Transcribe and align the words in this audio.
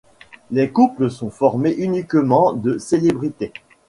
Les 0.49 0.71
couples 0.71 1.11
sont 1.11 1.29
formés 1.29 1.75
uniquement 1.77 2.53
de 2.53 2.79
célébrités. 2.79 3.53